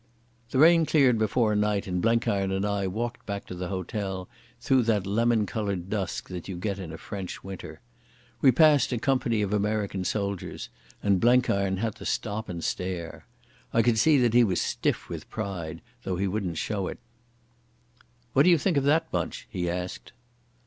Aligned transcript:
The 0.49 0.57
rain 0.57 0.87
cleared 0.87 1.19
before 1.19 1.55
night, 1.55 1.85
and 1.85 2.01
Blenkiron 2.01 2.51
and 2.51 2.65
I 2.65 2.87
walked 2.87 3.23
back 3.27 3.45
to 3.45 3.53
the 3.53 3.67
hotel 3.67 4.27
through 4.59 4.81
that 4.85 5.05
lemon 5.05 5.45
coloured 5.45 5.91
dusk 5.91 6.27
that 6.29 6.47
you 6.47 6.57
get 6.57 6.79
in 6.79 6.91
a 6.91 6.97
French 6.97 7.43
winter. 7.43 7.81
We 8.41 8.51
passed 8.51 8.91
a 8.91 8.97
company 8.97 9.43
of 9.43 9.53
American 9.53 10.03
soldiers, 10.03 10.69
and 11.03 11.21
Blenkiron 11.21 11.77
had 11.77 11.93
to 11.97 12.05
stop 12.05 12.49
and 12.49 12.63
stare. 12.63 13.27
I 13.73 13.83
could 13.83 13.99
see 13.99 14.17
that 14.17 14.33
he 14.33 14.43
was 14.43 14.59
stiff 14.59 15.07
with 15.07 15.29
pride, 15.29 15.83
though 16.01 16.15
he 16.15 16.27
wouldn't 16.27 16.57
show 16.57 16.87
it. 16.87 16.97
"What 18.33 18.41
d'you 18.45 18.57
think 18.57 18.77
of 18.77 18.83
that 18.85 19.11
bunch?" 19.11 19.45
he 19.51 19.69
asked. 19.69 20.13